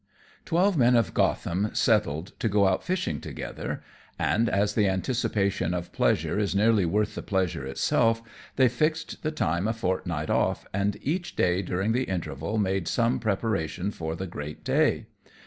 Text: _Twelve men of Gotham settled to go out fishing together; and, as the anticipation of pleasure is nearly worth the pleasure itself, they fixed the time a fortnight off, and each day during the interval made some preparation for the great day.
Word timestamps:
_Twelve 0.45 0.77
men 0.77 0.95
of 0.95 1.13
Gotham 1.13 1.69
settled 1.75 2.31
to 2.39 2.49
go 2.49 2.67
out 2.67 2.83
fishing 2.83 3.21
together; 3.21 3.83
and, 4.17 4.49
as 4.49 4.73
the 4.73 4.87
anticipation 4.89 5.75
of 5.75 5.91
pleasure 5.91 6.39
is 6.39 6.55
nearly 6.55 6.85
worth 6.87 7.13
the 7.13 7.21
pleasure 7.21 7.67
itself, 7.67 8.23
they 8.55 8.67
fixed 8.67 9.21
the 9.21 9.29
time 9.29 9.67
a 9.67 9.73
fortnight 9.73 10.31
off, 10.31 10.65
and 10.73 10.97
each 11.03 11.35
day 11.35 11.61
during 11.61 11.91
the 11.91 12.05
interval 12.05 12.57
made 12.57 12.87
some 12.87 13.19
preparation 13.19 13.91
for 13.91 14.15
the 14.15 14.25
great 14.25 14.63
day. 14.63 15.05